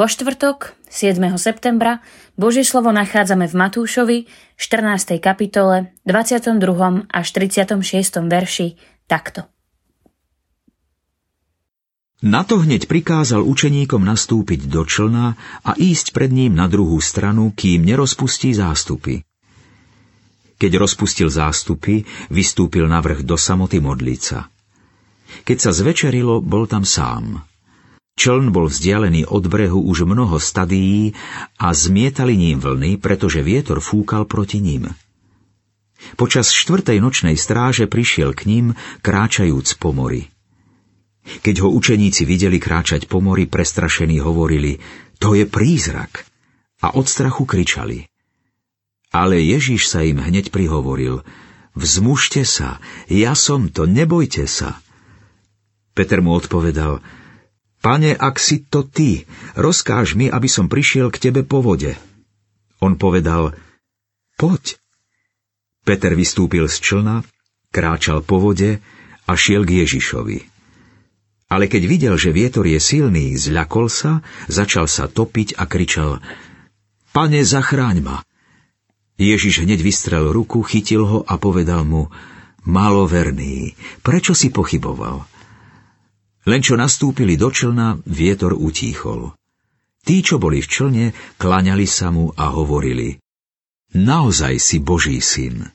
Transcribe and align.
Vo 0.00 0.08
štvrtok, 0.08 0.72
7. 0.88 1.20
septembra, 1.36 2.00
Božie 2.32 2.64
slovo 2.64 2.88
nachádzame 2.88 3.44
v 3.44 3.52
Matúšovi, 3.52 4.18
14. 4.56 5.20
kapitole, 5.20 5.92
22. 6.08 6.56
až 7.04 7.26
36. 7.36 7.84
verši 8.24 8.80
takto. 9.04 9.44
Na 12.24 12.48
to 12.48 12.64
hneď 12.64 12.88
prikázal 12.88 13.44
učeníkom 13.44 14.00
nastúpiť 14.00 14.72
do 14.72 14.88
člna 14.88 15.36
a 15.68 15.76
ísť 15.76 16.16
pred 16.16 16.32
ním 16.32 16.56
na 16.56 16.64
druhú 16.64 16.96
stranu, 17.04 17.52
kým 17.52 17.84
nerozpustí 17.84 18.56
zástupy. 18.56 19.20
Keď 20.56 20.80
rozpustil 20.80 21.28
zástupy, 21.28 22.08
vystúpil 22.32 22.88
na 22.88 23.04
vrch 23.04 23.20
do 23.28 23.36
samoty 23.36 23.84
modlica. 23.84 24.48
Keď 25.44 25.56
sa 25.60 25.76
zvečerilo, 25.76 26.40
bol 26.40 26.64
tam 26.64 26.88
sám. 26.88 27.49
Čln 28.18 28.52
bol 28.52 28.68
vzdialený 28.68 29.28
od 29.28 29.48
brehu 29.48 29.80
už 29.80 30.04
mnoho 30.04 30.36
stadií 30.36 31.16
a 31.56 31.72
zmietali 31.72 32.36
ním 32.36 32.60
vlny, 32.60 33.00
pretože 33.00 33.40
vietor 33.40 33.80
fúkal 33.80 34.28
proti 34.28 34.60
ním. 34.60 34.92
Počas 36.16 36.52
štvrtej 36.52 36.98
nočnej 37.00 37.36
stráže 37.36 37.84
prišiel 37.84 38.32
k 38.32 38.48
ním, 38.48 38.66
kráčajúc 39.04 39.76
po 39.76 39.92
mori. 39.92 40.28
Keď 41.20 41.56
ho 41.60 41.68
učeníci 41.76 42.24
videli 42.24 42.56
kráčať 42.56 43.04
po 43.04 43.20
mori, 43.20 43.44
prestrašení 43.44 44.18
hovorili, 44.24 44.80
to 45.20 45.36
je 45.36 45.44
prízrak. 45.44 46.24
A 46.80 46.96
od 46.96 47.04
strachu 47.04 47.44
kričali. 47.44 48.08
Ale 49.12 49.36
Ježiš 49.36 49.92
sa 49.92 50.00
im 50.00 50.16
hneď 50.16 50.48
prihovoril, 50.48 51.20
vzmužte 51.76 52.48
sa, 52.48 52.80
ja 53.10 53.36
som 53.36 53.68
to, 53.68 53.84
nebojte 53.84 54.48
sa. 54.48 54.80
Peter 55.92 56.24
mu 56.24 56.32
odpovedal, 56.32 57.04
Pane, 57.80 58.12
ak 58.12 58.36
si 58.36 58.60
to 58.60 58.84
ty, 58.84 59.24
rozkáž 59.56 60.12
mi, 60.12 60.28
aby 60.28 60.48
som 60.52 60.68
prišiel 60.68 61.08
k 61.08 61.30
tebe 61.30 61.40
po 61.48 61.64
vode. 61.64 61.96
On 62.84 62.92
povedal, 62.96 63.56
poď. 64.36 64.76
Peter 65.80 66.12
vystúpil 66.12 66.68
z 66.68 66.76
člna, 66.76 67.24
kráčal 67.72 68.20
po 68.20 68.36
vode 68.36 68.84
a 69.24 69.32
šiel 69.32 69.64
k 69.64 69.84
Ježišovi. 69.84 70.44
Ale 71.50 71.66
keď 71.66 71.82
videl, 71.88 72.14
že 72.20 72.36
vietor 72.36 72.68
je 72.68 72.78
silný, 72.78 73.34
zľakol 73.40 73.88
sa, 73.88 74.20
začal 74.46 74.84
sa 74.84 75.08
topiť 75.08 75.56
a 75.56 75.64
kričal, 75.64 76.20
Pane, 77.10 77.42
zachráň 77.42 78.06
ma! 78.06 78.22
Ježiš 79.18 79.66
hneď 79.66 79.82
vystrel 79.82 80.30
ruku, 80.30 80.62
chytil 80.62 81.02
ho 81.04 81.18
a 81.26 81.40
povedal 81.40 81.82
mu, 81.82 82.12
Maloverný, 82.68 83.72
prečo 84.04 84.36
si 84.36 84.52
pochyboval? 84.52 85.39
Len 86.48 86.60
čo 86.64 86.72
nastúpili 86.72 87.36
do 87.36 87.52
člna, 87.52 88.00
vietor 88.08 88.56
utíchol. 88.56 89.36
Tí, 90.00 90.24
čo 90.24 90.40
boli 90.40 90.64
v 90.64 90.68
člne, 90.68 91.04
klaňali 91.36 91.84
sa 91.84 92.08
mu 92.08 92.32
a 92.32 92.48
hovorili 92.48 93.20
Naozaj 93.92 94.54
si 94.56 94.80
Boží 94.80 95.20
syn. 95.20 95.68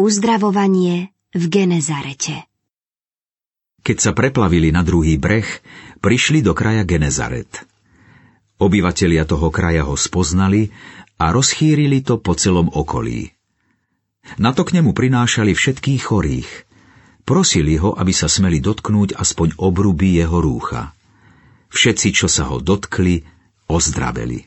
Uzdravovanie 0.00 1.14
v 1.30 1.44
Genezarete 1.46 2.50
Keď 3.86 3.96
sa 4.00 4.10
preplavili 4.10 4.74
na 4.74 4.82
druhý 4.82 5.20
breh, 5.20 5.46
prišli 6.02 6.42
do 6.42 6.56
kraja 6.56 6.82
Genezaret. 6.82 7.62
Obyvatelia 8.58 9.22
toho 9.22 9.54
kraja 9.54 9.86
ho 9.86 9.94
spoznali 9.94 10.74
a 11.22 11.30
rozchýrili 11.30 12.02
to 12.02 12.18
po 12.18 12.34
celom 12.34 12.66
okolí. 12.72 13.30
Na 14.42 14.50
to 14.50 14.66
k 14.66 14.82
nemu 14.82 14.90
prinášali 14.90 15.54
všetkých 15.54 16.02
chorých– 16.02 16.50
Prosili 17.22 17.78
ho, 17.78 17.94
aby 17.94 18.10
sa 18.10 18.26
smeli 18.26 18.58
dotknúť 18.58 19.14
aspoň 19.14 19.54
obruby 19.62 20.18
jeho 20.18 20.42
rúcha. 20.42 20.90
Všetci, 21.70 22.08
čo 22.12 22.26
sa 22.26 22.50
ho 22.50 22.58
dotkli, 22.58 23.22
ozdraveli. 23.70 24.44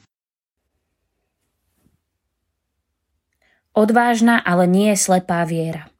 Odvážna, 3.75 4.39
ale 4.39 4.67
nie 4.71 4.91
slepá 4.95 5.43
viera. 5.43 5.91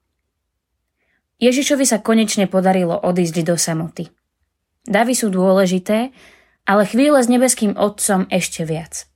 Ježišovi 1.44 1.84
sa 1.84 2.00
konečne 2.00 2.48
podarilo 2.48 2.96
odísť 2.96 3.44
do 3.44 3.60
samoty. 3.60 4.08
Davy 4.88 5.12
sú 5.18 5.28
dôležité, 5.28 6.16
ale 6.64 6.88
chvíle 6.88 7.20
s 7.20 7.28
nebeským 7.28 7.76
Otcom 7.76 8.30
ešte 8.32 8.64
viac. 8.64 9.10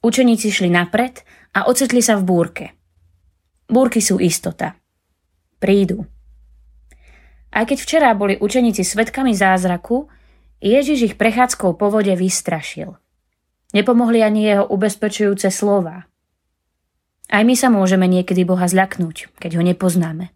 Učeníci 0.00 0.48
šli 0.48 0.72
napred 0.72 1.24
a 1.52 1.68
ocitli 1.68 2.00
sa 2.00 2.16
v 2.16 2.24
búrke. 2.24 2.64
Búrky 3.68 4.00
sú 4.00 4.20
istota. 4.20 4.76
Prídu. 5.60 6.13
Aj 7.54 7.62
keď 7.62 7.78
včera 7.78 8.10
boli 8.18 8.34
učeníci 8.34 8.82
svetkami 8.82 9.30
zázraku, 9.30 10.10
Ježiš 10.58 10.98
ich 11.06 11.14
prechádzkou 11.14 11.78
po 11.78 11.86
vode 11.86 12.10
vystrašil. 12.10 12.98
Nepomohli 13.70 14.26
ani 14.26 14.42
jeho 14.42 14.66
ubezpečujúce 14.66 15.54
slova. 15.54 16.10
Aj 17.30 17.42
my 17.46 17.54
sa 17.54 17.70
môžeme 17.70 18.10
niekedy 18.10 18.42
Boha 18.42 18.66
zľaknúť, 18.66 19.38
keď 19.38 19.50
ho 19.58 19.62
nepoznáme. 19.62 20.34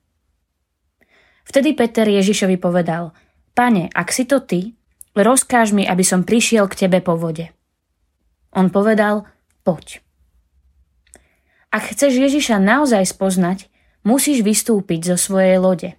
Vtedy 1.43 1.75
Peter 1.75 2.06
Ježišovi 2.06 2.55
povedal, 2.61 3.11
Pane, 3.59 3.91
ak 3.91 4.15
si 4.15 4.23
to 4.23 4.39
ty, 4.39 4.79
rozkáž 5.19 5.75
mi, 5.75 5.83
aby 5.83 6.06
som 6.06 6.23
prišiel 6.23 6.71
k 6.71 6.87
tebe 6.87 7.03
po 7.03 7.19
vode. 7.19 7.50
On 8.55 8.71
povedal, 8.71 9.27
poď. 9.67 9.99
Ak 11.69 11.91
chceš 11.91 12.15
Ježiša 12.17 12.62
naozaj 12.62 13.11
spoznať, 13.11 13.67
musíš 14.06 14.41
vystúpiť 14.47 15.12
zo 15.12 15.17
svojej 15.19 15.59
lode. 15.61 15.99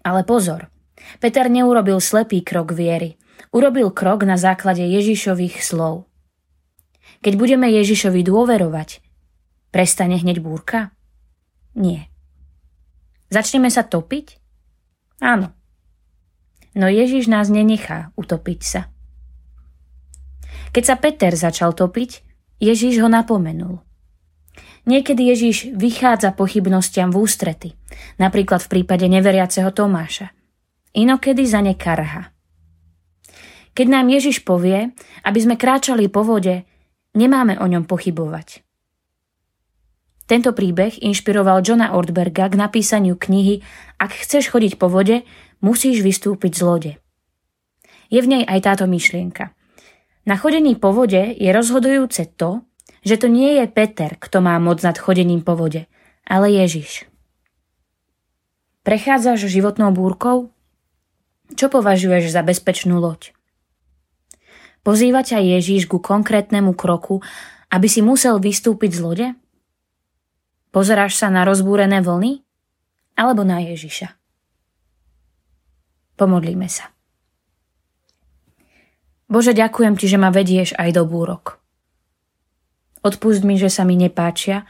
Ale 0.00 0.24
pozor, 0.24 0.72
Peter 1.20 1.48
neurobil 1.48 2.00
slepý 2.00 2.40
krok 2.40 2.72
viery. 2.72 3.20
Urobil 3.50 3.90
krok 3.90 4.22
na 4.24 4.36
základe 4.36 4.84
Ježišových 4.84 5.64
slov. 5.64 6.06
Keď 7.20 7.34
budeme 7.36 7.68
Ježišovi 7.68 8.24
dôverovať, 8.24 9.00
prestane 9.74 10.16
hneď 10.20 10.40
búrka? 10.40 10.94
Nie. 11.74 12.08
Začneme 13.32 13.68
sa 13.68 13.84
topiť? 13.84 14.40
Áno. 15.20 15.52
No 16.72 16.86
Ježiš 16.86 17.26
nás 17.26 17.50
nenechá 17.50 18.14
utopiť 18.14 18.60
sa. 18.62 18.80
Keď 20.70 20.84
sa 20.86 20.96
Peter 20.96 21.34
začal 21.34 21.74
topiť, 21.74 22.22
Ježiš 22.62 23.02
ho 23.02 23.08
napomenul. 23.10 23.82
Niekedy 24.88 25.28
Ježiš 25.28 25.76
vychádza 25.76 26.32
pochybnostiam 26.32 27.12
v 27.12 27.20
ústrety, 27.20 27.68
napríklad 28.16 28.64
v 28.64 28.80
prípade 28.80 29.04
neveriaceho 29.10 29.68
Tomáša. 29.76 30.32
Inokedy 30.96 31.44
za 31.44 31.60
ne 31.60 31.76
karha. 31.76 32.32
Keď 33.76 33.86
nám 33.86 34.10
Ježiš 34.10 34.42
povie, 34.42 34.90
aby 35.22 35.38
sme 35.38 35.54
kráčali 35.60 36.10
po 36.10 36.26
vode, 36.26 36.66
nemáme 37.14 37.60
o 37.60 37.66
ňom 37.68 37.86
pochybovať. 37.86 38.64
Tento 40.30 40.54
príbeh 40.54 41.02
inšpiroval 41.02 41.58
Johna 41.66 41.98
Ortberga 41.98 42.46
k 42.46 42.54
napísaniu 42.54 43.18
knihy 43.18 43.66
Ak 43.98 44.14
chceš 44.14 44.54
chodiť 44.54 44.78
po 44.78 44.86
vode, 44.86 45.26
musíš 45.58 46.06
vystúpiť 46.06 46.52
z 46.54 46.62
lode. 46.62 46.92
Je 48.14 48.22
v 48.22 48.30
nej 48.30 48.42
aj 48.46 48.58
táto 48.62 48.84
myšlienka. 48.86 49.50
Na 50.26 50.38
chodení 50.38 50.78
po 50.78 50.94
vode 50.94 51.34
je 51.34 51.50
rozhodujúce 51.50 52.30
to, 52.38 52.62
že 53.00 53.16
to 53.16 53.26
nie 53.28 53.60
je 53.60 53.64
Peter, 53.70 54.16
kto 54.16 54.44
má 54.44 54.56
moc 54.60 54.80
nad 54.84 54.96
chodením 54.96 55.40
po 55.40 55.56
vode, 55.56 55.88
ale 56.28 56.52
Ježiš. 56.52 57.08
Prechádzaš 58.80 59.44
životnou 59.44 59.92
búrkou? 59.92 60.52
Čo 61.52 61.68
považuješ 61.68 62.32
za 62.32 62.40
bezpečnú 62.40 62.96
loď? 62.96 63.36
Pozýva 64.80 65.20
ťa 65.20 65.44
Ježiš 65.44 65.84
ku 65.92 66.00
konkrétnemu 66.00 66.72
kroku, 66.72 67.20
aby 67.68 67.86
si 67.86 68.00
musel 68.00 68.40
vystúpiť 68.40 68.96
z 68.96 69.00
lode? 69.04 69.28
Pozeráš 70.72 71.20
sa 71.20 71.28
na 71.28 71.44
rozbúrené 71.44 72.00
vlny? 72.00 72.40
Alebo 73.20 73.44
na 73.44 73.60
Ježiša? 73.60 74.16
Pomodlíme 76.16 76.68
sa. 76.72 76.88
Bože, 79.28 79.52
ďakujem 79.52 79.94
Ti, 79.94 80.06
že 80.08 80.18
ma 80.18 80.32
vedieš 80.32 80.72
aj 80.80 80.96
do 80.96 81.04
búrok. 81.04 81.59
Odpust 83.00 83.40
mi, 83.44 83.56
že 83.56 83.72
sa 83.72 83.88
mi 83.88 83.96
nepáčia 83.96 84.68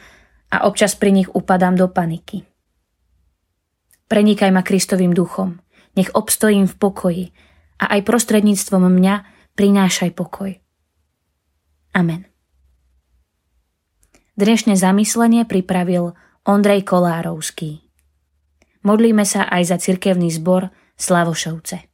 a 0.50 0.66
občas 0.66 0.94
pri 0.94 1.10
nich 1.10 1.28
upadám 1.30 1.74
do 1.74 1.90
paniky. 1.90 2.46
Prenikaj 4.06 4.50
ma 4.50 4.62
Kristovým 4.62 5.14
duchom, 5.14 5.62
nech 5.94 6.10
obstojím 6.14 6.66
v 6.66 6.74
pokoji 6.78 7.24
a 7.78 7.94
aj 7.98 8.06
prostredníctvom 8.06 8.90
mňa 8.90 9.14
prinášaj 9.54 10.10
pokoj. 10.14 10.54
Amen. 11.94 12.26
Dnešné 14.38 14.78
zamyslenie 14.78 15.42
pripravil 15.44 16.14
Ondrej 16.46 16.86
Kolárovský. 16.86 17.82
Modlíme 18.86 19.26
sa 19.28 19.44
aj 19.44 19.62
za 19.74 19.76
cirkevný 19.76 20.32
zbor 20.32 20.72
Slavošovce. 20.96 21.89